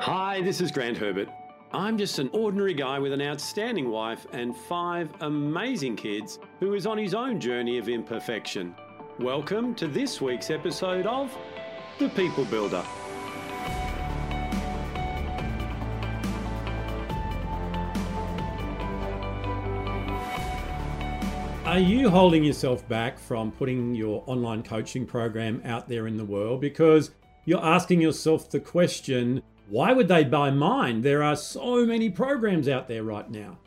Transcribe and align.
Hi, 0.00 0.40
this 0.42 0.60
is 0.60 0.70
Grant 0.70 0.96
Herbert. 0.96 1.28
I'm 1.72 1.98
just 1.98 2.20
an 2.20 2.30
ordinary 2.32 2.72
guy 2.72 3.00
with 3.00 3.12
an 3.12 3.20
outstanding 3.20 3.90
wife 3.90 4.28
and 4.32 4.56
five 4.56 5.10
amazing 5.22 5.96
kids 5.96 6.38
who 6.60 6.74
is 6.74 6.86
on 6.86 6.96
his 6.96 7.14
own 7.14 7.40
journey 7.40 7.78
of 7.78 7.88
imperfection. 7.88 8.76
Welcome 9.18 9.74
to 9.74 9.88
this 9.88 10.20
week's 10.20 10.50
episode 10.50 11.04
of 11.08 11.36
The 11.98 12.08
People 12.10 12.44
Builder. 12.44 12.84
Are 21.64 21.80
you 21.80 22.08
holding 22.08 22.44
yourself 22.44 22.88
back 22.88 23.18
from 23.18 23.50
putting 23.50 23.96
your 23.96 24.22
online 24.26 24.62
coaching 24.62 25.06
program 25.06 25.60
out 25.64 25.88
there 25.88 26.06
in 26.06 26.16
the 26.16 26.24
world 26.24 26.60
because 26.60 27.10
you're 27.46 27.64
asking 27.64 28.00
yourself 28.00 28.48
the 28.48 28.60
question, 28.60 29.42
why 29.68 29.92
would 29.92 30.08
they 30.08 30.24
buy 30.24 30.50
mine? 30.50 31.02
There 31.02 31.22
are 31.22 31.36
so 31.36 31.84
many 31.84 32.08
programs 32.08 32.68
out 32.68 32.88
there 32.88 33.04
right 33.04 33.30
now. 33.30 33.58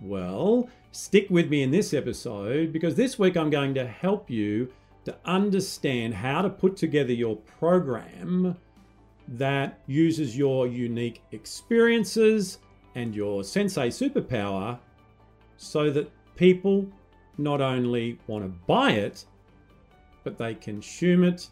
Well, 0.00 0.68
stick 0.92 1.26
with 1.30 1.48
me 1.48 1.62
in 1.62 1.70
this 1.70 1.92
episode 1.92 2.72
because 2.72 2.94
this 2.94 3.18
week 3.18 3.36
I'm 3.36 3.50
going 3.50 3.74
to 3.74 3.86
help 3.86 4.30
you 4.30 4.72
to 5.04 5.16
understand 5.24 6.14
how 6.14 6.42
to 6.42 6.50
put 6.50 6.76
together 6.76 7.12
your 7.12 7.36
program 7.36 8.56
that 9.28 9.80
uses 9.86 10.36
your 10.36 10.66
unique 10.66 11.22
experiences 11.32 12.58
and 12.94 13.14
your 13.14 13.42
sensei 13.42 13.88
superpower 13.88 14.78
so 15.56 15.90
that 15.90 16.10
people 16.36 16.86
not 17.38 17.60
only 17.60 18.18
want 18.26 18.44
to 18.44 18.58
buy 18.66 18.92
it, 18.92 19.24
but 20.22 20.38
they 20.38 20.54
consume 20.54 21.24
it 21.24 21.48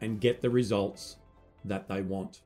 and 0.00 0.20
get 0.20 0.40
the 0.40 0.50
results 0.50 1.16
that 1.64 1.88
they 1.88 2.02
want. 2.02 2.42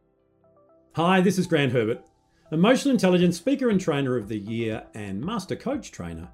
Hi, 0.99 1.21
this 1.21 1.39
is 1.39 1.47
Grant 1.47 1.71
Herbert, 1.71 2.05
Emotional 2.51 2.91
Intelligence 2.91 3.37
Speaker 3.37 3.71
and 3.71 3.81
Trainer 3.81 4.17
of 4.17 4.27
the 4.27 4.37
Year 4.37 4.83
and 4.95 5.25
Master 5.25 5.55
Coach 5.55 5.93
Trainer. 5.93 6.29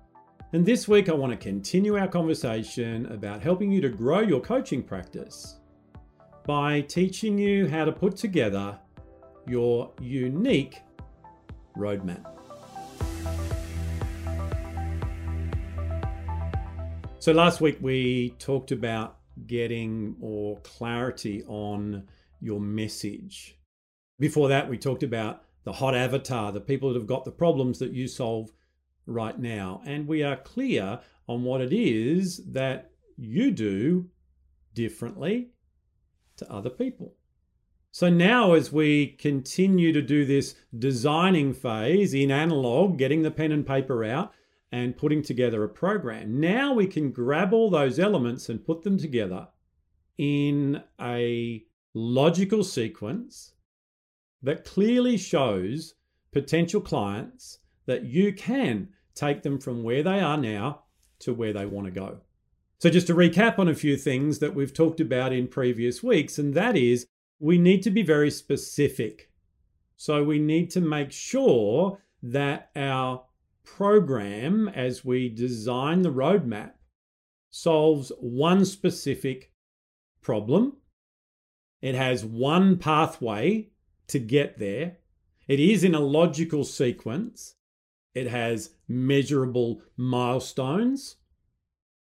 And 0.55 0.65
this 0.65 0.89
week, 0.89 1.11
I 1.11 1.13
want 1.13 1.33
to 1.33 1.37
continue 1.37 1.99
our 1.99 2.09
conversation 2.09 3.05
about 3.13 3.43
helping 3.43 3.71
you 3.71 3.83
to 3.83 3.91
grow 3.91 4.21
your 4.21 4.41
coaching 4.41 4.83
practice 4.83 5.59
by 6.47 6.81
teaching 6.81 7.37
you 7.37 7.69
how 7.69 7.85
to 7.85 7.93
put 7.93 8.17
together 8.17 8.79
your 9.47 9.93
unique 10.01 10.81
roadmap. 11.77 12.25
So, 17.19 17.33
last 17.33 17.61
week 17.61 17.77
we 17.83 18.31
talked 18.39 18.73
about 18.73 19.19
getting 19.47 20.19
more 20.19 20.59
clarity 20.63 21.45
on 21.49 22.05
your 22.41 22.61
message. 22.63 23.59
Before 24.19 24.49
that, 24.49 24.69
we 24.69 24.79
talked 24.79 25.03
about 25.03 25.43
the 25.65 25.73
hot 25.73 25.95
avatar, 25.95 26.53
the 26.53 26.61
people 26.61 26.93
that 26.93 26.99
have 26.99 27.09
got 27.09 27.25
the 27.25 27.33
problems 27.33 27.79
that 27.79 27.93
you 27.93 28.07
solve 28.07 28.51
right 29.07 29.39
now. 29.39 29.83
And 29.85 30.07
we 30.07 30.23
are 30.23 30.37
clear 30.37 31.01
on 31.27 31.43
what 31.43 31.61
it 31.61 31.73
is 31.73 32.43
that 32.53 32.91
you 33.17 33.51
do 33.51 34.11
differently 34.75 35.51
to 36.37 36.51
other 36.51 36.71
people. 36.71 37.15
So 37.91 38.09
now, 38.09 38.55
as 38.55 38.73
we 38.73 39.07
continue 39.07 39.93
to 39.93 40.03
do 40.03 40.25
this 40.25 40.57
designing 40.77 41.55
phase 41.55 42.13
in 42.13 42.33
analog, 42.33 42.99
getting 42.99 43.23
the 43.23 43.31
pen 43.31 43.53
and 43.53 43.65
paper 43.65 44.05
out 44.05 44.33
and 44.73 44.97
putting 44.97 45.23
together 45.23 45.63
a 45.63 45.69
program, 45.69 46.41
now 46.41 46.73
we 46.73 46.89
can 46.89 47.13
grab 47.13 47.53
all 47.53 47.71
those 47.71 48.01
elements 48.01 48.49
and 48.49 48.67
put 48.67 48.83
them 48.83 48.99
together 48.99 49.47
in 50.19 50.83
a 51.01 51.65
logical 51.95 52.65
sequence 52.65 53.54
that 54.45 54.65
clearly 54.65 55.17
shows 55.17 55.95
potential 56.33 56.81
clients 56.81 57.59
that 57.87 58.05
you 58.05 58.33
can 58.33 58.89
take 59.15 59.43
them 59.43 59.59
from 59.59 59.83
where 59.83 60.03
they 60.03 60.21
are 60.21 60.37
now 60.37 60.85
to 61.21 61.33
where 61.33 61.53
they 61.53 61.67
want 61.67 61.87
to 61.87 61.91
go. 61.91 62.19
So, 62.79 62.91
just 62.91 63.07
to 63.07 63.15
recap 63.15 63.59
on 63.59 63.69
a 63.69 63.75
few 63.75 63.97
things 63.97 64.41
that 64.41 64.55
we've 64.55 64.75
talked 64.75 65.01
about 65.01 65.33
in 65.33 65.49
previous 65.49 66.03
weeks, 66.03 66.39
and 66.39 66.53
that 66.55 66.77
is 66.77 67.07
we 67.41 67.57
need 67.57 67.83
to 67.85 67.91
be 67.91 68.03
very 68.03 68.31
specific. 68.31 69.31
So, 69.97 70.23
we 70.23 70.39
need 70.39 70.71
to 70.71 70.81
make 70.81 71.11
sure 71.11 72.03
that 72.23 72.71
our 72.77 73.25
program, 73.65 74.69
as 74.69 75.05
we 75.05 75.31
design 75.31 76.03
the 76.03 76.13
roadmap, 76.13 76.73
solves 77.51 78.13
one 78.21 78.65
specific 78.65 79.53
problem. 80.21 80.77
It 81.81 81.95
has 81.95 82.25
one 82.25 82.77
pathway 82.77 83.71
to 84.09 84.19
get 84.19 84.59
there. 84.59 84.99
It 85.47 85.61
is 85.61 85.85
in 85.85 85.95
a 85.95 86.01
logical 86.01 86.65
sequence. 86.65 87.55
It 88.15 88.29
has 88.29 88.71
measurable 88.89 89.83
milestones 89.97 91.17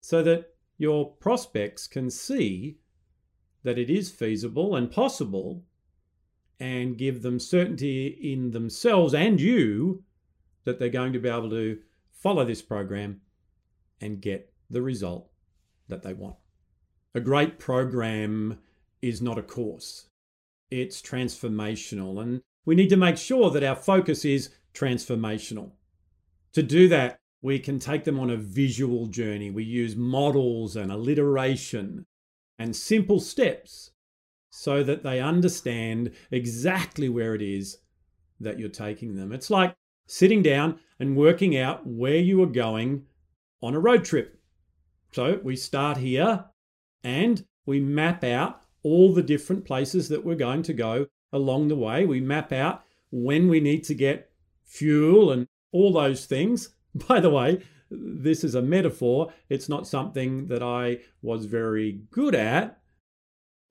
so 0.01 0.21
that 0.23 0.53
your 0.77 1.11
prospects 1.15 1.87
can 1.87 2.09
see 2.09 2.77
that 3.63 3.77
it 3.77 3.89
is 3.89 4.11
feasible 4.11 4.75
and 4.75 4.91
possible 4.91 5.63
and 6.59 6.97
give 6.97 7.21
them 7.21 7.39
certainty 7.39 8.07
in 8.07 8.51
themselves 8.51 9.13
and 9.13 9.39
you 9.39 10.03
that 10.65 10.79
they're 10.79 10.89
going 10.89 11.13
to 11.13 11.19
be 11.19 11.29
able 11.29 11.49
to 11.49 11.79
follow 12.11 12.45
this 12.45 12.61
program 12.61 13.21
and 14.01 14.21
get 14.21 14.51
the 14.69 14.81
result 14.81 15.29
that 15.87 16.03
they 16.03 16.13
want. 16.13 16.35
A 17.15 17.19
great 17.19 17.59
program 17.59 18.59
is 19.01 19.21
not 19.21 19.37
a 19.37 19.43
course 19.43 20.07
it's 20.81 21.01
transformational. 21.01 22.21
And 22.21 22.41
we 22.65 22.75
need 22.75 22.89
to 22.89 22.97
make 22.97 23.17
sure 23.17 23.49
that 23.51 23.63
our 23.63 23.75
focus 23.75 24.25
is 24.25 24.49
transformational. 24.73 25.71
To 26.53 26.63
do 26.63 26.87
that, 26.89 27.19
we 27.41 27.59
can 27.59 27.77
take 27.77 28.03
them 28.05 28.19
on 28.19 28.29
a 28.29 28.37
visual 28.37 29.07
journey. 29.07 29.51
We 29.51 29.63
use 29.63 29.95
models 29.95 30.75
and 30.75 30.91
alliteration 30.91 32.05
and 32.57 32.75
simple 32.75 33.19
steps 33.19 33.91
so 34.49 34.83
that 34.83 35.03
they 35.03 35.19
understand 35.19 36.11
exactly 36.31 37.09
where 37.09 37.35
it 37.35 37.41
is 37.41 37.79
that 38.39 38.59
you're 38.59 38.69
taking 38.69 39.15
them. 39.15 39.31
It's 39.31 39.49
like 39.49 39.75
sitting 40.07 40.41
down 40.41 40.79
and 40.99 41.17
working 41.17 41.57
out 41.57 41.85
where 41.85 42.17
you 42.17 42.41
are 42.43 42.47
going 42.47 43.03
on 43.61 43.75
a 43.75 43.79
road 43.79 44.05
trip. 44.05 44.39
So 45.11 45.39
we 45.43 45.55
start 45.55 45.97
here 45.97 46.45
and 47.03 47.45
we 47.65 47.79
map 47.79 48.23
out 48.23 48.62
all 48.83 49.13
the 49.13 49.23
different 49.23 49.65
places 49.65 50.09
that 50.09 50.23
we're 50.23 50.35
going 50.35 50.63
to 50.63 50.73
go 50.73 51.07
along 51.31 51.67
the 51.67 51.75
way. 51.75 52.05
We 52.05 52.21
map 52.21 52.51
out 52.51 52.83
when 53.11 53.47
we 53.47 53.59
need 53.59 53.83
to 53.85 53.95
get 53.95 54.29
fuel 54.63 55.31
and 55.31 55.47
all 55.71 55.91
those 55.93 56.25
things. 56.25 56.69
By 57.07 57.19
the 57.19 57.29
way, 57.29 57.63
this 57.89 58.43
is 58.43 58.55
a 58.55 58.61
metaphor. 58.61 59.33
It's 59.49 59.69
not 59.69 59.87
something 59.87 60.47
that 60.47 60.63
I 60.63 60.99
was 61.21 61.45
very 61.45 62.01
good 62.11 62.35
at 62.35 62.79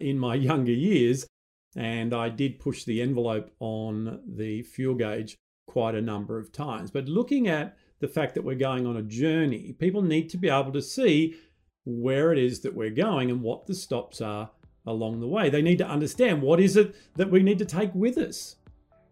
in 0.00 0.18
my 0.18 0.34
younger 0.50 0.72
years. 0.72 1.26
And 1.74 2.12
I 2.12 2.28
did 2.28 2.60
push 2.60 2.84
the 2.84 3.00
envelope 3.00 3.50
on 3.58 4.20
the 4.26 4.62
fuel 4.62 4.94
gauge 4.94 5.36
quite 5.66 5.94
a 5.94 6.02
number 6.02 6.38
of 6.38 6.52
times. 6.52 6.90
But 6.90 7.08
looking 7.08 7.48
at 7.48 7.78
the 8.00 8.08
fact 8.08 8.34
that 8.34 8.44
we're 8.44 8.56
going 8.56 8.86
on 8.86 8.96
a 8.96 9.02
journey, 9.02 9.72
people 9.72 10.02
need 10.02 10.28
to 10.30 10.36
be 10.36 10.50
able 10.50 10.72
to 10.72 10.82
see 10.82 11.36
where 11.84 12.30
it 12.30 12.38
is 12.38 12.60
that 12.60 12.74
we're 12.74 12.90
going 12.90 13.30
and 13.30 13.40
what 13.40 13.66
the 13.66 13.74
stops 13.74 14.20
are 14.20 14.50
along 14.86 15.20
the 15.20 15.28
way. 15.28 15.50
They 15.50 15.62
need 15.62 15.78
to 15.78 15.86
understand 15.86 16.42
what 16.42 16.60
is 16.60 16.76
it 16.76 16.94
that 17.16 17.30
we 17.30 17.42
need 17.42 17.58
to 17.58 17.64
take 17.64 17.94
with 17.94 18.18
us 18.18 18.56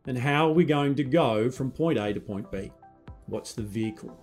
and 0.07 0.19
how 0.19 0.49
are 0.49 0.53
we 0.53 0.65
going 0.65 0.95
to 0.97 1.05
go 1.05 1.51
from 1.51 1.71
point 1.71 1.99
A 1.99 2.13
to 2.13 2.21
point 2.21 2.51
B? 2.51 2.73
What's 3.27 3.53
the 3.53 3.63
vehicle? 3.63 4.17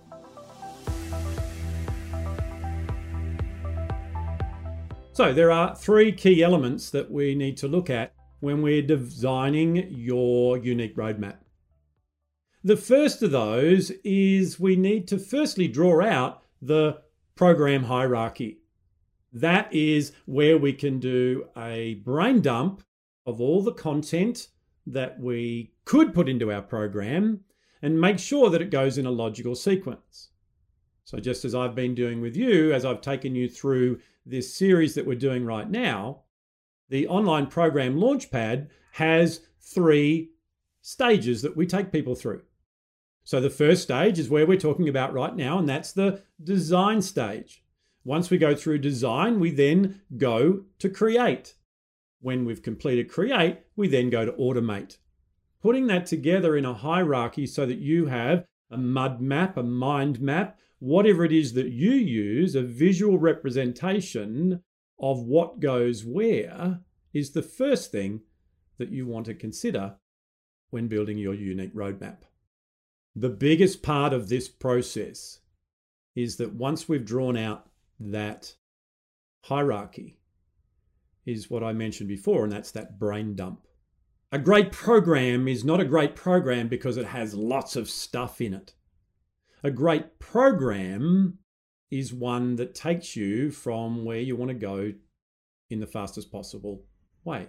So, 5.12 5.32
there 5.32 5.50
are 5.50 5.74
three 5.74 6.12
key 6.12 6.44
elements 6.44 6.90
that 6.90 7.10
we 7.10 7.34
need 7.34 7.56
to 7.56 7.66
look 7.66 7.90
at 7.90 8.12
when 8.40 8.62
we're 8.62 8.82
designing 8.82 9.88
your 9.90 10.58
unique 10.58 10.96
roadmap. 10.96 11.38
The 12.62 12.76
first 12.76 13.22
of 13.22 13.32
those 13.32 13.90
is 14.04 14.60
we 14.60 14.76
need 14.76 15.08
to 15.08 15.18
firstly 15.18 15.66
draw 15.68 16.04
out 16.04 16.42
the 16.62 16.98
program 17.34 17.84
hierarchy. 17.84 18.58
That 19.32 19.72
is 19.72 20.12
where 20.26 20.56
we 20.56 20.72
can 20.72 21.00
do 21.00 21.48
a 21.56 21.94
brain 22.04 22.40
dump 22.40 22.82
of 23.26 23.40
all 23.40 23.62
the 23.62 23.72
content 23.72 24.48
that 24.86 25.20
we 25.20 25.72
could 25.84 26.14
put 26.14 26.28
into 26.28 26.50
our 26.50 26.62
program 26.62 27.40
and 27.82 28.00
make 28.00 28.18
sure 28.18 28.50
that 28.50 28.62
it 28.62 28.70
goes 28.70 28.98
in 28.98 29.06
a 29.06 29.10
logical 29.10 29.54
sequence. 29.54 30.30
So, 31.04 31.18
just 31.18 31.44
as 31.44 31.54
I've 31.54 31.74
been 31.74 31.94
doing 31.94 32.20
with 32.20 32.36
you, 32.36 32.72
as 32.72 32.84
I've 32.84 33.00
taken 33.00 33.34
you 33.34 33.48
through 33.48 34.00
this 34.26 34.54
series 34.54 34.94
that 34.94 35.06
we're 35.06 35.14
doing 35.14 35.44
right 35.44 35.68
now, 35.68 36.24
the 36.90 37.06
online 37.06 37.46
program 37.46 37.96
Launchpad 37.96 38.68
has 38.92 39.40
three 39.60 40.30
stages 40.82 41.42
that 41.42 41.56
we 41.56 41.66
take 41.66 41.92
people 41.92 42.14
through. 42.14 42.42
So, 43.24 43.40
the 43.40 43.50
first 43.50 43.82
stage 43.82 44.18
is 44.18 44.28
where 44.28 44.46
we're 44.46 44.58
talking 44.58 44.88
about 44.88 45.12
right 45.12 45.34
now, 45.34 45.58
and 45.58 45.68
that's 45.68 45.92
the 45.92 46.22
design 46.42 47.00
stage. 47.02 47.62
Once 48.08 48.30
we 48.30 48.38
go 48.38 48.54
through 48.54 48.78
design, 48.78 49.38
we 49.38 49.50
then 49.50 50.00
go 50.16 50.64
to 50.78 50.88
create. 50.88 51.52
when 52.20 52.46
we've 52.46 52.62
completed 52.62 53.06
create, 53.06 53.58
we 53.76 53.86
then 53.86 54.08
go 54.08 54.24
to 54.24 54.32
automate. 54.32 54.96
Putting 55.60 55.88
that 55.88 56.06
together 56.06 56.56
in 56.56 56.64
a 56.64 56.72
hierarchy 56.72 57.46
so 57.46 57.66
that 57.66 57.80
you 57.80 58.06
have 58.06 58.46
a 58.70 58.78
mud 58.78 59.20
map, 59.20 59.58
a 59.58 59.62
mind 59.62 60.22
map, 60.22 60.58
whatever 60.78 61.22
it 61.22 61.32
is 61.32 61.52
that 61.52 61.68
you 61.68 61.90
use, 61.90 62.54
a 62.54 62.62
visual 62.62 63.18
representation 63.18 64.62
of 64.98 65.20
what 65.20 65.60
goes 65.60 66.02
where 66.02 66.80
is 67.12 67.32
the 67.32 67.42
first 67.42 67.92
thing 67.92 68.22
that 68.78 68.90
you 68.90 69.06
want 69.06 69.26
to 69.26 69.34
consider 69.34 69.96
when 70.70 70.88
building 70.88 71.18
your 71.18 71.34
unique 71.34 71.74
roadmap. 71.74 72.20
The 73.14 73.28
biggest 73.28 73.82
part 73.82 74.14
of 74.14 74.30
this 74.30 74.48
process 74.48 75.40
is 76.16 76.38
that 76.38 76.54
once 76.54 76.88
we've 76.88 77.04
drawn 77.04 77.36
out 77.36 77.68
that 78.00 78.54
hierarchy, 79.42 80.18
is 81.28 81.50
what 81.50 81.62
I 81.62 81.72
mentioned 81.72 82.08
before, 82.08 82.44
and 82.44 82.52
that's 82.52 82.70
that 82.72 82.98
brain 82.98 83.34
dump. 83.34 83.66
A 84.32 84.38
great 84.38 84.72
program 84.72 85.46
is 85.46 85.64
not 85.64 85.80
a 85.80 85.84
great 85.84 86.14
program 86.14 86.68
because 86.68 86.96
it 86.96 87.06
has 87.06 87.34
lots 87.34 87.76
of 87.76 87.90
stuff 87.90 88.40
in 88.40 88.54
it. 88.54 88.74
A 89.62 89.70
great 89.70 90.18
program 90.18 91.38
is 91.90 92.12
one 92.12 92.56
that 92.56 92.74
takes 92.74 93.16
you 93.16 93.50
from 93.50 94.04
where 94.04 94.20
you 94.20 94.36
want 94.36 94.50
to 94.50 94.54
go 94.54 94.92
in 95.70 95.80
the 95.80 95.86
fastest 95.86 96.30
possible 96.30 96.84
way. 97.24 97.48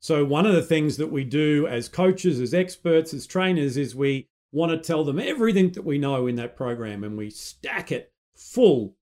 So, 0.00 0.24
one 0.24 0.46
of 0.46 0.54
the 0.54 0.62
things 0.62 0.96
that 0.96 1.12
we 1.12 1.24
do 1.24 1.66
as 1.68 1.88
coaches, 1.88 2.40
as 2.40 2.54
experts, 2.54 3.14
as 3.14 3.26
trainers 3.26 3.76
is 3.76 3.94
we 3.94 4.26
want 4.50 4.72
to 4.72 4.78
tell 4.78 5.04
them 5.04 5.18
everything 5.18 5.70
that 5.72 5.84
we 5.84 5.98
know 5.98 6.26
in 6.26 6.36
that 6.36 6.56
program 6.56 7.04
and 7.04 7.16
we 7.16 7.30
stack 7.30 7.90
it 7.92 8.12
full 8.36 8.96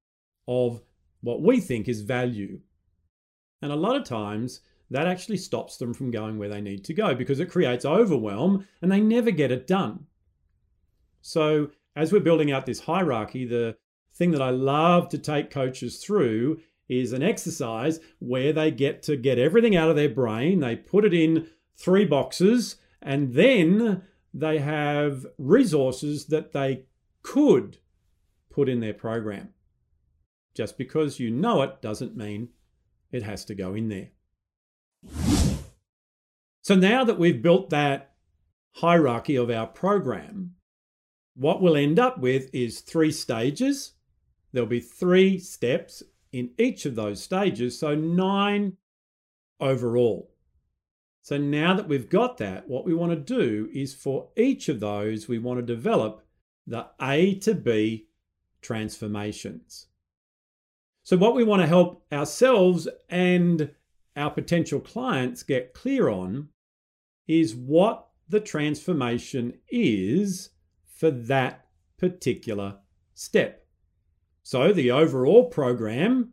of 0.46 0.80
what 1.20 1.42
we 1.42 1.60
think 1.60 1.88
is 1.88 2.00
value. 2.02 2.60
And 3.62 3.72
a 3.72 3.76
lot 3.76 3.96
of 3.96 4.04
times 4.04 4.60
that 4.90 5.06
actually 5.06 5.36
stops 5.36 5.76
them 5.76 5.94
from 5.94 6.10
going 6.10 6.38
where 6.38 6.48
they 6.48 6.60
need 6.60 6.84
to 6.84 6.94
go 6.94 7.14
because 7.14 7.40
it 7.40 7.50
creates 7.50 7.84
overwhelm 7.84 8.66
and 8.82 8.90
they 8.90 9.00
never 9.00 9.30
get 9.30 9.52
it 9.52 9.66
done. 9.66 10.06
So, 11.22 11.70
as 11.94 12.12
we're 12.12 12.20
building 12.20 12.50
out 12.50 12.66
this 12.66 12.80
hierarchy, 12.80 13.44
the 13.44 13.76
thing 14.14 14.30
that 14.32 14.42
I 14.42 14.50
love 14.50 15.08
to 15.10 15.18
take 15.18 15.50
coaches 15.50 15.98
through 15.98 16.60
is 16.88 17.12
an 17.12 17.22
exercise 17.22 18.00
where 18.18 18.52
they 18.52 18.70
get 18.70 19.02
to 19.04 19.16
get 19.16 19.38
everything 19.38 19.76
out 19.76 19.90
of 19.90 19.96
their 19.96 20.08
brain, 20.08 20.60
they 20.60 20.74
put 20.76 21.04
it 21.04 21.14
in 21.14 21.46
three 21.76 22.04
boxes, 22.04 22.76
and 23.00 23.34
then 23.34 24.02
they 24.34 24.58
have 24.58 25.26
resources 25.38 26.26
that 26.26 26.52
they 26.52 26.84
could 27.22 27.78
put 28.50 28.68
in 28.68 28.80
their 28.80 28.94
program. 28.94 29.50
Just 30.54 30.76
because 30.76 31.20
you 31.20 31.30
know 31.30 31.62
it 31.62 31.80
doesn't 31.80 32.16
mean 32.16 32.48
it 33.12 33.22
has 33.22 33.44
to 33.46 33.54
go 33.54 33.74
in 33.74 33.88
there. 33.88 34.10
So 36.62 36.74
now 36.74 37.04
that 37.04 37.18
we've 37.18 37.42
built 37.42 37.70
that 37.70 38.12
hierarchy 38.72 39.36
of 39.36 39.50
our 39.50 39.66
program, 39.66 40.54
what 41.34 41.62
we'll 41.62 41.76
end 41.76 41.98
up 41.98 42.18
with 42.18 42.50
is 42.52 42.80
three 42.80 43.12
stages. 43.12 43.92
There'll 44.52 44.68
be 44.68 44.80
three 44.80 45.38
steps 45.38 46.02
in 46.32 46.50
each 46.58 46.86
of 46.86 46.94
those 46.94 47.22
stages, 47.22 47.78
so 47.78 47.94
nine 47.94 48.76
overall. 49.58 50.30
So 51.22 51.36
now 51.36 51.74
that 51.74 51.88
we've 51.88 52.08
got 52.08 52.38
that, 52.38 52.68
what 52.68 52.84
we 52.84 52.94
want 52.94 53.12
to 53.12 53.16
do 53.16 53.68
is 53.72 53.94
for 53.94 54.28
each 54.36 54.68
of 54.68 54.80
those, 54.80 55.28
we 55.28 55.38
want 55.38 55.58
to 55.58 55.74
develop 55.74 56.24
the 56.66 56.86
A 57.00 57.34
to 57.40 57.54
B 57.54 58.08
transformations. 58.62 59.86
So, 61.10 61.16
what 61.16 61.34
we 61.34 61.42
want 61.42 61.60
to 61.60 61.66
help 61.66 62.04
ourselves 62.12 62.86
and 63.08 63.72
our 64.14 64.30
potential 64.30 64.78
clients 64.78 65.42
get 65.42 65.74
clear 65.74 66.08
on 66.08 66.50
is 67.26 67.52
what 67.52 68.06
the 68.28 68.38
transformation 68.38 69.54
is 69.68 70.50
for 70.86 71.10
that 71.10 71.66
particular 71.98 72.76
step. 73.12 73.66
So 74.44 74.72
the 74.72 74.92
overall 74.92 75.46
program 75.46 76.32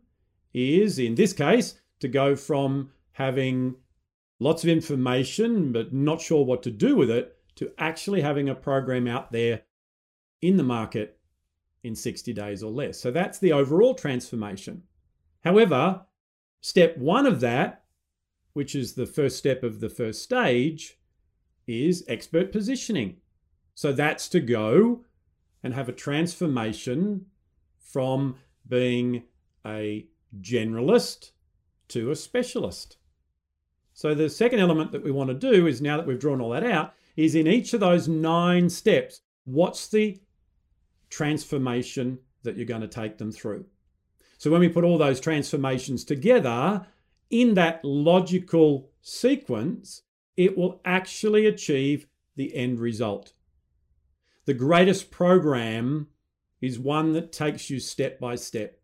is, 0.54 1.00
in 1.00 1.16
this 1.16 1.32
case, 1.32 1.80
to 1.98 2.06
go 2.06 2.36
from 2.36 2.92
having 3.10 3.74
lots 4.38 4.62
of 4.62 4.70
information 4.70 5.72
but 5.72 5.92
not 5.92 6.20
sure 6.20 6.44
what 6.44 6.62
to 6.62 6.70
do 6.70 6.94
with 6.94 7.10
it 7.10 7.36
to 7.56 7.72
actually 7.78 8.20
having 8.20 8.48
a 8.48 8.54
program 8.54 9.08
out 9.08 9.32
there 9.32 9.62
in 10.40 10.56
the 10.56 10.62
market 10.62 11.17
in 11.84 11.94
60 11.94 12.32
days 12.32 12.62
or 12.62 12.70
less. 12.70 12.98
So 12.98 13.10
that's 13.10 13.38
the 13.38 13.52
overall 13.52 13.94
transformation. 13.94 14.82
However, 15.44 16.02
step 16.60 16.96
one 16.96 17.26
of 17.26 17.40
that, 17.40 17.84
which 18.52 18.74
is 18.74 18.94
the 18.94 19.06
first 19.06 19.36
step 19.36 19.62
of 19.62 19.80
the 19.80 19.88
first 19.88 20.22
stage, 20.22 20.98
is 21.66 22.04
expert 22.08 22.50
positioning. 22.50 23.18
So 23.74 23.92
that's 23.92 24.28
to 24.30 24.40
go 24.40 25.04
and 25.62 25.74
have 25.74 25.88
a 25.88 25.92
transformation 25.92 27.26
from 27.78 28.36
being 28.66 29.24
a 29.64 30.06
generalist 30.40 31.30
to 31.88 32.10
a 32.10 32.16
specialist. 32.16 32.96
So 33.92 34.14
the 34.14 34.30
second 34.30 34.60
element 34.60 34.92
that 34.92 35.02
we 35.02 35.10
want 35.10 35.28
to 35.28 35.34
do 35.34 35.66
is 35.66 35.80
now 35.80 35.96
that 35.96 36.06
we've 36.06 36.18
drawn 36.18 36.40
all 36.40 36.50
that 36.50 36.64
out, 36.64 36.94
is 37.16 37.34
in 37.34 37.48
each 37.48 37.72
of 37.72 37.80
those 37.80 38.06
nine 38.06 38.68
steps, 38.68 39.22
what's 39.44 39.88
the 39.88 40.20
transformation 41.10 42.18
that 42.42 42.56
you're 42.56 42.66
going 42.66 42.80
to 42.80 42.88
take 42.88 43.18
them 43.18 43.32
through? 43.32 43.66
So 44.38 44.50
when 44.50 44.60
we 44.60 44.68
put 44.68 44.84
all 44.84 44.98
those 44.98 45.20
transformations 45.20 46.04
together 46.04 46.86
in 47.30 47.54
that 47.54 47.84
logical 47.84 48.90
sequence, 49.02 50.02
it 50.36 50.56
will 50.56 50.80
actually 50.84 51.46
achieve 51.46 52.06
the 52.36 52.54
end 52.54 52.78
result. 52.78 53.32
The 54.46 54.54
greatest 54.54 55.10
program 55.10 56.08
is 56.60 56.78
one 56.78 57.12
that 57.12 57.32
takes 57.32 57.68
you 57.68 57.80
step 57.80 58.18
by 58.18 58.36
step. 58.36 58.78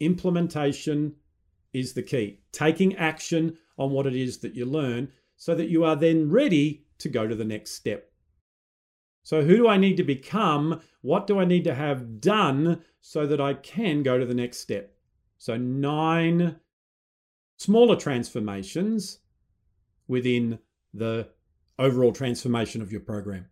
Implementation 0.00 1.16
is 1.72 1.94
the 1.94 2.02
key. 2.02 2.40
Taking 2.52 2.94
action 2.96 3.58
on 3.78 3.90
what 3.90 4.06
it 4.06 4.14
is 4.14 4.38
that 4.38 4.54
you 4.54 4.64
learn 4.64 5.10
so 5.36 5.54
that 5.54 5.68
you 5.68 5.84
are 5.84 5.96
then 5.96 6.30
ready 6.30 6.84
to 6.98 7.08
go 7.08 7.26
to 7.26 7.34
the 7.34 7.44
next 7.44 7.72
step. 7.72 8.10
So, 9.24 9.42
who 9.42 9.56
do 9.56 9.66
I 9.66 9.78
need 9.78 9.96
to 9.96 10.04
become? 10.04 10.82
What 11.00 11.26
do 11.26 11.40
I 11.40 11.46
need 11.46 11.64
to 11.64 11.74
have 11.74 12.20
done 12.20 12.84
so 13.00 13.26
that 13.26 13.40
I 13.40 13.54
can 13.54 14.02
go 14.02 14.18
to 14.18 14.26
the 14.26 14.34
next 14.34 14.58
step? 14.58 14.94
So, 15.38 15.56
nine 15.56 16.60
smaller 17.56 17.96
transformations 17.96 19.20
within 20.06 20.58
the 20.92 21.28
overall 21.78 22.12
transformation 22.12 22.82
of 22.82 22.92
your 22.92 23.00
program. 23.00 23.46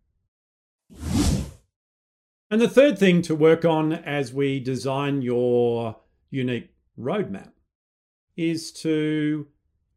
And 2.50 2.61
the 2.61 2.68
third 2.68 2.99
thing 2.99 3.23
to 3.23 3.35
work 3.35 3.64
on 3.64 3.94
as 3.94 4.35
we 4.35 4.61
design 4.61 5.23
your 5.23 5.96
unique 6.30 6.68
roadmap 7.00 7.52
is 8.37 8.73
to 8.73 9.49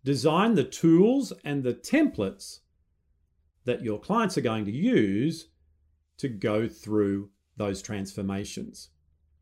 design 0.05 0.55
the 0.55 0.63
tools 0.63 1.33
and 1.43 1.63
the 1.63 1.73
templates 1.73 2.59
that 3.65 3.83
your 3.83 3.99
clients 3.99 4.37
are 4.37 4.41
going 4.41 4.63
to 4.63 4.71
use 4.71 5.49
to 6.17 6.29
go 6.29 6.67
through 6.67 7.29
those 7.57 7.81
transformations. 7.81 8.89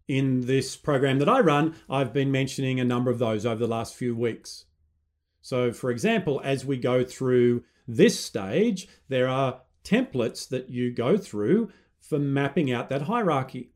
In 0.07 0.41
this 0.41 0.75
program 0.75 1.19
that 1.19 1.29
I 1.29 1.39
run, 1.39 1.75
I've 1.89 2.13
been 2.13 2.31
mentioning 2.31 2.79
a 2.79 2.85
number 2.85 3.09
of 3.09 3.19
those 3.19 3.45
over 3.45 3.59
the 3.59 3.67
last 3.67 3.95
few 3.95 4.15
weeks. 4.15 4.65
So, 5.41 5.71
for 5.71 5.91
example, 5.91 6.41
as 6.43 6.65
we 6.65 6.77
go 6.77 7.03
through 7.03 7.63
this 7.87 8.19
stage, 8.19 8.87
there 9.09 9.27
are 9.27 9.61
templates 9.83 10.47
that 10.49 10.69
you 10.69 10.91
go 10.91 11.17
through 11.17 11.71
for 11.99 12.19
mapping 12.19 12.71
out 12.71 12.89
that 12.89 13.03
hierarchy. 13.03 13.71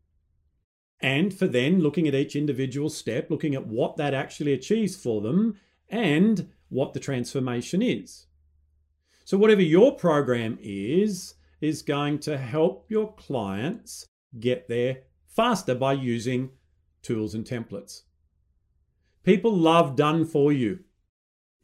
And 0.99 1.33
for 1.33 1.47
then 1.47 1.79
looking 1.79 2.07
at 2.07 2.15
each 2.15 2.35
individual 2.35 2.89
step, 2.89 3.29
looking 3.29 3.53
at 3.53 3.67
what 3.67 3.97
that 3.97 4.13
actually 4.13 4.53
achieves 4.53 4.95
for 4.95 5.21
them 5.21 5.59
and 5.89 6.49
what 6.69 6.93
the 6.93 6.99
transformation 6.99 7.81
is. 7.81 8.25
So, 9.23 9.37
whatever 9.37 9.61
your 9.61 9.95
program 9.95 10.57
is, 10.61 11.35
is 11.61 11.81
going 11.81 12.19
to 12.19 12.37
help 12.37 12.85
your 12.89 13.13
clients 13.15 14.05
get 14.39 14.67
there 14.67 14.99
faster 15.27 15.75
by 15.75 15.93
using 15.93 16.49
tools 17.01 17.33
and 17.33 17.45
templates. 17.45 18.01
People 19.23 19.55
love 19.55 19.95
done 19.95 20.25
for 20.25 20.51
you. 20.51 20.79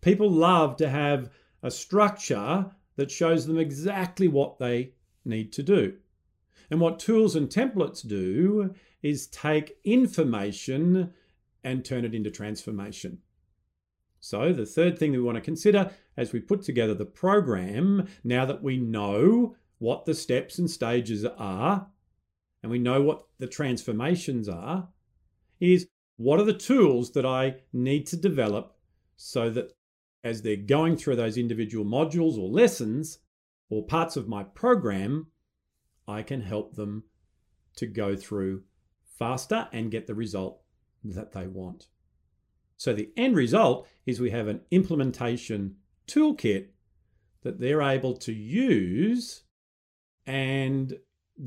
People 0.02 0.30
love 0.30 0.76
to 0.78 0.90
have 0.90 1.30
a 1.62 1.72
structure 1.72 2.72
that 2.96 3.12
shows 3.12 3.48
them 3.48 3.58
exactly 3.58 4.28
what 4.28 4.60
they 4.60 4.94
need 5.26 5.54
to 5.54 5.64
do. 5.64 5.96
And 6.70 6.80
what 6.80 7.00
tools 7.00 7.36
and 7.36 7.50
templates 7.50 8.08
do 8.08 8.74
is 9.02 9.28
take 9.28 9.78
information 9.84 11.14
and 11.64 11.86
turn 11.86 12.06
it 12.06 12.14
into 12.14 12.32
transformation. 12.32 13.20
So, 14.20 14.54
the 14.54 14.66
third 14.66 14.98
thing 14.98 15.12
that 15.12 15.18
we 15.18 15.24
want 15.24 15.36
to 15.36 15.42
consider 15.42 15.92
as 16.16 16.32
we 16.32 16.40
put 16.40 16.62
together 16.62 16.94
the 16.94 17.06
program, 17.06 18.08
now 18.24 18.46
that 18.46 18.64
we 18.64 18.78
know 18.78 19.56
what 19.84 20.06
the 20.06 20.14
steps 20.14 20.60
and 20.60 20.72
stages 20.72 21.26
are, 21.26 21.86
and 22.62 22.72
we 22.72 22.80
know 22.80 23.02
what 23.02 23.26
the 23.40 23.48
transformations 23.48 24.48
are, 24.48 24.88
is 25.60 25.86
what 26.16 26.40
are 26.40 26.46
the 26.46 26.54
tools 26.54 27.12
that 27.12 27.26
I 27.26 27.56
need 27.74 28.08
to 28.08 28.16
develop 28.16 28.78
so 29.18 29.50
that 29.50 29.74
as 30.24 30.42
they're 30.42 30.56
going 30.56 30.96
through 30.96 31.18
those 31.18 31.38
individual 31.38 31.84
modules 31.84 32.38
or 32.38 32.48
lessons 32.48 33.20
or 33.70 33.86
parts 33.86 34.16
of 34.16 34.30
my 34.30 34.44
program, 34.44 35.28
I 36.08 36.22
can 36.22 36.40
help 36.40 36.76
them 36.76 37.04
to 37.76 37.86
go 37.86 38.16
through 38.16 38.64
faster 39.20 39.68
and 39.74 39.92
get 39.92 40.08
the 40.08 40.16
result 40.16 40.62
that 41.04 41.34
they 41.34 41.48
want. 41.48 41.88
So 42.78 42.94
the 42.94 43.10
end 43.18 43.36
result 43.36 43.86
is 44.06 44.22
we 44.22 44.32
have 44.32 44.48
an 44.48 44.62
implementation 44.72 45.76
toolkit 46.08 46.68
that 47.42 47.60
they're 47.60 47.82
able 47.82 48.16
to 48.20 48.32
use 48.32 49.44
and 50.26 50.98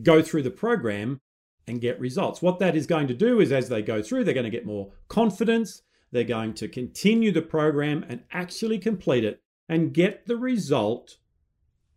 go 0.02 0.22
through 0.22 0.42
the 0.42 0.50
program 0.50 1.20
and 1.66 1.80
get 1.80 1.98
results. 2.00 2.42
What 2.42 2.58
that 2.60 2.76
is 2.76 2.86
going 2.86 3.08
to 3.08 3.14
do 3.14 3.40
is 3.40 3.52
as 3.52 3.68
they 3.68 3.82
go 3.82 4.02
through, 4.02 4.24
they're 4.24 4.34
going 4.34 4.44
to 4.44 4.50
get 4.50 4.66
more 4.66 4.92
confidence. 5.08 5.82
They're 6.12 6.24
going 6.24 6.54
to 6.54 6.68
continue 6.68 7.32
the 7.32 7.42
program 7.42 8.04
and 8.08 8.22
actually 8.32 8.78
complete 8.78 9.24
it 9.24 9.40
and 9.68 9.92
get 9.92 10.26
the 10.26 10.36
result 10.36 11.16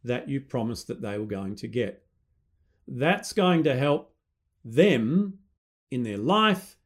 that 0.04 0.28
you 0.28 0.42
promised 0.42 0.88
that 0.88 1.02
they 1.02 1.18
were 1.18 1.26
going 1.26 1.56
to 1.58 1.68
get. 1.68 2.04
That's 2.88 3.34
going 3.34 3.64
to 3.64 3.76
help 3.76 4.14
them 4.66 5.40
in 5.92 6.04
their 6.04 6.18
life 6.18 6.78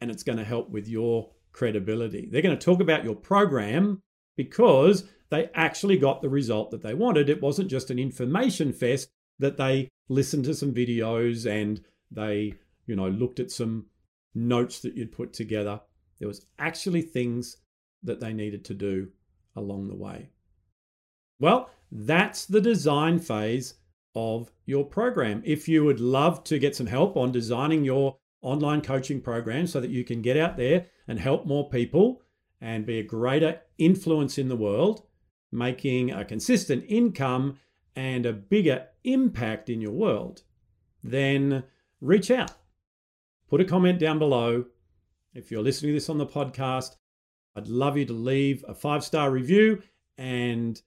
and 0.00 0.10
it's 0.10 0.22
going 0.22 0.38
to 0.38 0.44
help 0.44 0.70
with 0.70 0.86
your 0.88 1.30
credibility. 1.52 2.28
They're 2.30 2.42
going 2.42 2.56
to 2.56 2.64
talk 2.64 2.80
about 2.80 3.04
your 3.04 3.16
program 3.16 4.02
because 4.36 5.04
they 5.30 5.50
actually 5.54 5.98
got 5.98 6.22
the 6.22 6.28
result 6.28 6.70
that 6.70 6.82
they 6.82 6.94
wanted. 6.94 7.28
It 7.28 7.42
wasn't 7.42 7.70
just 7.70 7.90
an 7.90 7.98
information 7.98 8.72
fest 8.72 9.08
that 9.38 9.56
they 9.56 9.88
listened 10.08 10.44
to 10.44 10.54
some 10.54 10.72
videos 10.72 11.50
and 11.50 11.80
they, 12.10 12.54
you 12.86 12.96
know, 12.96 13.08
looked 13.08 13.40
at 13.40 13.50
some 13.50 13.86
notes 14.34 14.80
that 14.80 14.96
you'd 14.96 15.12
put 15.12 15.32
together. 15.32 15.80
There 16.18 16.28
was 16.28 16.46
actually 16.58 17.02
things 17.02 17.56
that 18.02 18.20
they 18.20 18.32
needed 18.32 18.64
to 18.66 18.74
do 18.74 19.08
along 19.56 19.88
the 19.88 19.96
way. 19.96 20.30
Well, 21.38 21.70
that's 21.90 22.46
the 22.46 22.60
design 22.60 23.18
phase 23.18 23.74
of 24.14 24.50
your 24.64 24.84
program. 24.84 25.42
If 25.44 25.68
you 25.68 25.84
would 25.84 26.00
love 26.00 26.42
to 26.44 26.58
get 26.58 26.74
some 26.74 26.86
help 26.86 27.16
on 27.16 27.32
designing 27.32 27.84
your 27.84 28.16
online 28.42 28.80
coaching 28.80 29.20
program 29.20 29.66
so 29.66 29.80
that 29.80 29.90
you 29.90 30.04
can 30.04 30.22
get 30.22 30.36
out 30.36 30.56
there 30.56 30.86
and 31.08 31.18
help 31.18 31.46
more 31.46 31.68
people 31.68 32.22
and 32.60 32.86
be 32.86 32.98
a 32.98 33.04
greater 33.04 33.60
influence 33.76 34.38
in 34.38 34.48
the 34.48 34.56
world, 34.56 35.02
making 35.56 36.12
a 36.12 36.24
consistent 36.24 36.84
income 36.86 37.58
and 37.96 38.26
a 38.26 38.32
bigger 38.32 38.86
impact 39.04 39.68
in 39.68 39.80
your 39.80 39.92
world, 39.92 40.42
then 41.02 41.64
reach 42.00 42.30
out. 42.30 42.52
Put 43.48 43.60
a 43.60 43.64
comment 43.64 43.98
down 43.98 44.18
below. 44.18 44.66
If 45.34 45.50
you're 45.50 45.62
listening 45.62 45.90
to 45.90 45.94
this 45.94 46.10
on 46.10 46.18
the 46.18 46.26
podcast, 46.26 46.96
I'd 47.56 47.68
love 47.68 47.96
you 47.96 48.04
to 48.04 48.12
leave 48.12 48.64
a 48.68 48.74
five 48.74 49.02
star 49.02 49.30
review 49.30 49.82
and 50.18 50.80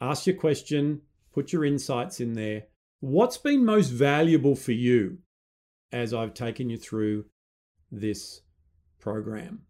ask 0.00 0.26
your 0.26 0.36
question, 0.36 1.02
put 1.32 1.52
your 1.52 1.64
insights 1.64 2.20
in 2.20 2.32
there. 2.32 2.64
What's 3.00 3.38
been 3.38 3.64
most 3.64 3.90
valuable 3.90 4.56
for 4.56 4.72
you 4.72 5.18
as 5.92 6.12
I've 6.12 6.34
taken 6.34 6.68
you 6.68 6.76
through 6.76 7.26
this 7.92 8.42
program, 8.98 9.62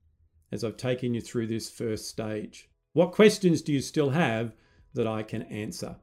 as 0.51 0.65
I've 0.65 0.79
taken 0.79 1.13
you 1.13 1.21
through 1.21 1.49
this 1.49 1.71
first 1.71 2.09
stage? 2.09 2.71
What 2.99 3.13
questions 3.13 3.63
do 3.63 3.73
you 3.73 3.81
still 3.81 4.11
have 4.11 4.57
that 4.95 5.07
I 5.07 5.23
can 5.23 5.43
answer? 5.43 5.95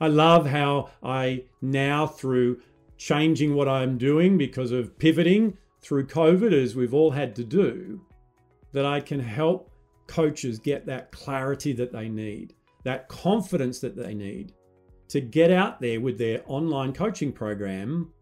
I 0.00 0.06
love 0.06 0.46
how 0.46 0.90
I 1.02 1.46
now, 1.60 2.06
through 2.06 2.60
changing 2.96 3.56
what 3.56 3.68
I'm 3.68 3.98
doing 3.98 4.38
because 4.38 4.70
of 4.70 4.96
pivoting 5.00 5.58
through 5.82 6.06
COVID, 6.06 6.52
as 6.52 6.76
we've 6.76 6.94
all 6.94 7.10
had 7.10 7.34
to 7.34 7.44
do, 7.44 8.00
that 8.70 8.86
I 8.86 9.00
can 9.00 9.18
help 9.18 9.72
coaches 10.06 10.60
get 10.60 10.86
that 10.86 11.10
clarity 11.10 11.72
that 11.72 11.90
they 11.90 12.08
need, 12.08 12.54
that 12.84 13.08
confidence 13.08 13.80
that 13.80 13.96
they 13.96 14.14
need 14.14 14.52
to 15.08 15.20
get 15.20 15.50
out 15.50 15.80
there 15.80 16.00
with 16.00 16.18
their 16.18 16.40
online 16.46 16.92
coaching 16.92 17.32
program 17.32 18.12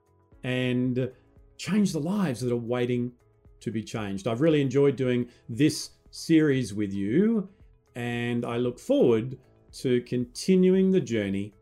and 0.42 1.12
change 1.58 1.92
the 1.92 2.00
lives 2.00 2.40
that 2.40 2.50
are 2.50 2.56
waiting 2.56 3.12
to 3.60 3.70
be 3.70 3.82
changed. 3.82 4.26
I've 4.26 4.40
really 4.40 4.62
enjoyed 4.62 4.96
doing 4.96 5.28
this 5.50 5.90
series 6.10 6.74
with 6.74 6.92
you, 6.92 7.48
and 7.94 8.44
I 8.44 8.56
look 8.56 8.78
forward 8.78 9.38
to 9.80 10.00
continuing 10.02 10.90
the 10.90 11.00
journey 11.00 11.52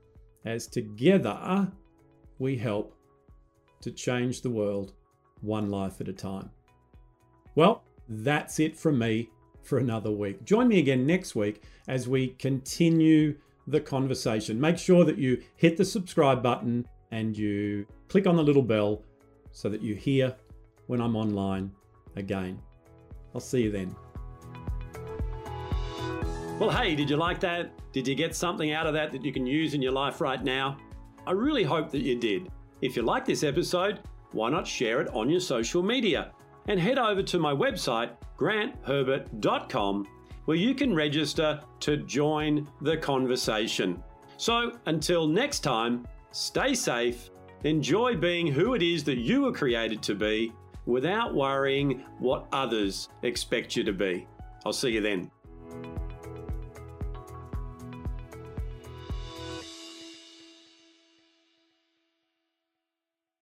as 0.45 0.67
together 0.67 1.71
we 2.39 2.57
help 2.57 2.95
to 3.81 3.91
change 3.91 4.43
the 4.43 4.51
world 4.51 4.93
one 5.41 5.71
life 5.71 6.01
at 6.01 6.09
a 6.09 6.13
time. 6.13 6.51
Well, 7.55 7.83
that's 8.09 8.61
it 8.61 8.77
from 8.77 8.99
me 8.99 9.31
for 9.63 9.79
another 9.79 10.11
week. 10.11 10.45
Join 10.45 10.69
me 10.69 10.79
again 10.79 11.07
next 11.07 11.35
week 11.35 11.63
as 11.89 12.09
we 12.09 12.29
continue 12.39 13.37
the 13.67 13.81
conversation. 13.81 14.61
Make 14.61 14.79
sure 14.79 15.05
that 15.05 15.19
you 15.19 15.43
hit 15.57 15.77
the 15.77 15.85
subscribe 15.85 16.43
button 16.43 16.87
and 17.11 17.37
you 17.37 17.87
click 18.09 18.27
on 18.27 18.37
the 18.37 18.43
little 18.43 18.63
bell 18.63 19.03
so 19.51 19.69
that 19.69 19.83
you 19.83 19.95
hear 19.95 20.35
when 20.87 21.01
I'm 21.01 21.17
online 21.17 21.73
again. 22.15 22.61
I'll 23.35 23.41
see 23.41 23.63
you 23.63 23.73
then. 23.73 23.95
Well, 26.59 26.71
hey, 26.71 26.95
did 26.95 27.11
you 27.11 27.19
like 27.19 27.39
that? 27.41 27.71
Did 27.93 28.09
you 28.09 28.15
get 28.15 28.35
something 28.35 28.73
out 28.73 28.87
of 28.87 28.95
that 28.95 29.13
that 29.13 29.23
you 29.23 29.31
can 29.31 29.47
use 29.47 29.75
in 29.75 29.83
your 29.83 29.93
life 29.93 30.23
right 30.23 30.43
now? 30.43 30.79
I 31.27 31.33
really 31.33 31.65
hope 31.65 31.91
that 31.91 32.01
you 32.01 32.19
did. 32.19 32.51
If 32.81 32.97
you 32.97 33.03
like 33.03 33.27
this 33.27 33.43
episode, 33.43 34.01
why 34.33 34.49
not 34.49 34.67
share 34.67 35.03
it 35.03 35.09
on 35.09 35.29
your 35.29 35.41
social 35.41 35.83
media? 35.83 36.33
And 36.69 36.81
head 36.81 36.99
over 36.99 37.23
to 37.23 37.39
my 37.39 37.53
website, 37.53 38.13
grantherbert.com, 38.39 40.07
where 40.47 40.57
you 40.57 40.75
can 40.75 40.95
register 40.95 41.61
to 41.81 41.99
join 41.99 42.67
the 42.81 42.97
conversation. 42.97 44.03
So 44.39 44.73
until 44.87 45.29
next 45.29 45.61
time, 45.61 46.09
stay 46.33 46.75
safe, 46.75 47.29
enjoy 47.65 48.17
being 48.17 48.47
who 48.47 48.73
it 48.73 48.83
is 48.83 49.05
that 49.05 49.19
you 49.19 49.43
were 49.43 49.53
created 49.53 50.03
to 50.05 50.15
be 50.15 50.55
without 50.87 51.35
worrying 51.35 52.03
what 52.19 52.47
others 52.51 53.11
expect 53.23 53.77
you 53.77 53.85
to 53.85 53.93
be. 53.93 54.27
I'll 54.65 54.73
see 54.73 54.91
you 54.91 55.03
then. 55.03 55.31